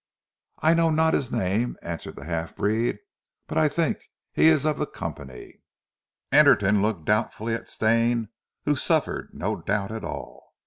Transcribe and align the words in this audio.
"I 0.63 0.73
not 0.73 0.95
know 0.95 1.11
hees 1.11 1.31
name," 1.31 1.77
answered 1.83 2.15
the 2.15 2.25
half 2.25 2.55
breed, 2.55 2.97
"but 3.45 3.55
I 3.59 3.69
tink 3.69 4.01
he 4.33 4.51
ees 4.51 4.65
of 4.65 4.79
zee 4.79 4.85
Company." 4.87 5.61
Anderton 6.31 6.81
looked 6.81 7.05
doubtfully 7.05 7.53
at 7.53 7.69
Stane 7.69 8.29
who 8.65 8.75
suffered 8.75 9.29
no 9.31 9.57
doubt 9.61 9.91
at 9.91 10.03
all. 10.03 10.53